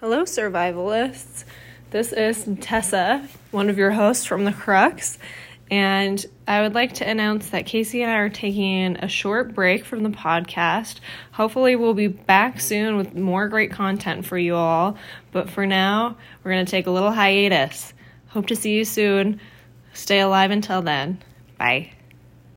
[0.00, 1.42] Hello, survivalists.
[1.90, 5.18] This is Tessa, one of your hosts from The Crux,
[5.72, 9.84] and I would like to announce that Kaycee and I are taking a short break
[9.84, 11.00] from the podcast.
[11.32, 14.96] Hopefully, we'll be back soon with more great content for you all,
[15.32, 17.92] but for now, we're going to take a little hiatus.
[18.28, 19.40] Hope to see you soon.
[19.94, 21.20] Stay alive until then.
[21.58, 21.90] Bye.